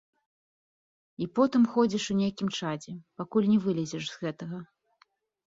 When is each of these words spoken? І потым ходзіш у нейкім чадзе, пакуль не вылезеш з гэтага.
І 1.25 1.27
потым 1.39 1.67
ходзіш 1.73 2.03
у 2.15 2.17
нейкім 2.23 2.49
чадзе, 2.59 2.91
пакуль 3.21 3.49
не 3.53 3.59
вылезеш 3.67 4.03
з 4.09 4.15
гэтага. 4.25 4.57